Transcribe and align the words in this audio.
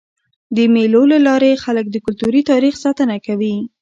د 0.55 0.57
مېلو 0.73 1.03
له 1.13 1.17
لاري 1.27 1.53
خلک 1.63 1.85
د 1.91 1.97
کلتوري 2.05 2.41
تاریخ 2.51 2.73
ساتنه 2.85 3.15
کوي. 3.25 3.55